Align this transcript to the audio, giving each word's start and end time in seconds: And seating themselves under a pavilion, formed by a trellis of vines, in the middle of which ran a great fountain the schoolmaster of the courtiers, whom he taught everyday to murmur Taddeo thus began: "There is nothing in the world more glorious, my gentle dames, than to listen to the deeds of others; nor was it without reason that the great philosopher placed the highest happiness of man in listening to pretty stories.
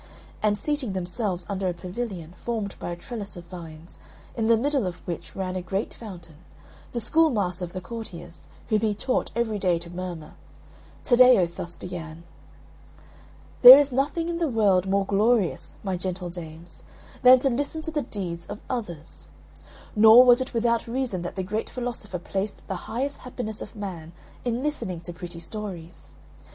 And 0.41 0.57
seating 0.57 0.93
themselves 0.93 1.45
under 1.47 1.67
a 1.67 1.75
pavilion, 1.75 2.33
formed 2.35 2.75
by 2.79 2.89
a 2.89 2.95
trellis 2.95 3.37
of 3.37 3.45
vines, 3.45 3.99
in 4.35 4.47
the 4.47 4.57
middle 4.57 4.87
of 4.87 4.99
which 5.05 5.35
ran 5.35 5.55
a 5.55 5.61
great 5.61 5.93
fountain 5.93 6.37
the 6.91 6.99
schoolmaster 6.99 7.63
of 7.65 7.73
the 7.73 7.81
courtiers, 7.81 8.47
whom 8.69 8.79
he 8.81 8.95
taught 8.95 9.29
everyday 9.35 9.77
to 9.77 9.91
murmur 9.91 10.33
Taddeo 11.03 11.45
thus 11.45 11.77
began: 11.77 12.23
"There 13.61 13.77
is 13.77 13.91
nothing 13.91 14.27
in 14.27 14.39
the 14.39 14.47
world 14.47 14.89
more 14.89 15.05
glorious, 15.05 15.75
my 15.83 15.97
gentle 15.97 16.31
dames, 16.31 16.81
than 17.21 17.37
to 17.37 17.51
listen 17.51 17.83
to 17.83 17.91
the 17.91 18.01
deeds 18.01 18.47
of 18.47 18.59
others; 18.71 19.29
nor 19.95 20.25
was 20.25 20.41
it 20.41 20.51
without 20.55 20.87
reason 20.87 21.21
that 21.21 21.35
the 21.35 21.43
great 21.43 21.69
philosopher 21.69 22.17
placed 22.17 22.67
the 22.67 22.73
highest 22.89 23.19
happiness 23.19 23.61
of 23.61 23.75
man 23.75 24.13
in 24.43 24.63
listening 24.63 25.01
to 25.01 25.13
pretty 25.13 25.39
stories. 25.39 26.15